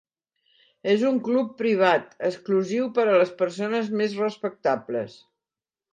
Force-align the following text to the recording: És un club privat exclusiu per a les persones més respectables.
És 0.93 1.01
un 1.09 1.19
club 1.27 1.51
privat 1.59 2.17
exclusiu 2.29 2.89
per 2.97 3.07
a 3.11 3.15
les 3.25 3.35
persones 3.43 3.93
més 4.01 4.17
respectables. 4.25 5.21